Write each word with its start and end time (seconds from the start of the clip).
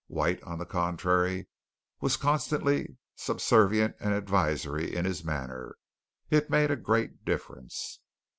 White, 0.07 0.41
on 0.41 0.57
the 0.57 0.65
contrary, 0.65 1.47
was 1.99 2.17
constantly 2.17 2.97
subservient 3.15 3.95
and 3.99 4.15
advisory 4.15 4.95
in 4.95 5.05
his 5.05 5.23
manner. 5.23 5.75
It 6.31 6.49
made 6.49 6.71
a 6.71 6.75
great 6.75 7.23
difference. 7.23 7.99